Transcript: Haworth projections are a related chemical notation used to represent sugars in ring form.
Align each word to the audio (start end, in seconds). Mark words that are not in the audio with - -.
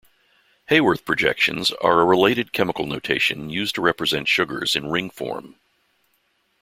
Haworth 0.69 1.05
projections 1.05 1.69
are 1.73 2.01
a 2.01 2.05
related 2.05 2.53
chemical 2.53 2.87
notation 2.87 3.51
used 3.51 3.75
to 3.75 3.81
represent 3.81 4.27
sugars 4.27 4.75
in 4.75 4.87
ring 4.89 5.11
form. 5.11 5.57